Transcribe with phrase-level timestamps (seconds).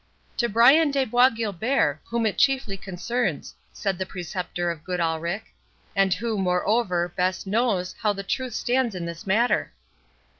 [0.37, 5.53] "To Brian de Bois Guilbert, whom it chiefly concerns," said the Preceptor of Goodalricke,
[5.95, 9.71] "and who, moreover, best knows how the truth stands in this matter."